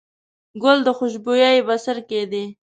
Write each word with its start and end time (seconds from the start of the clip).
ګل 0.63 0.77
د 0.85 0.87
خوشبويي 0.97 1.59
بڅرکی 1.67 2.21
دی. 2.31 2.43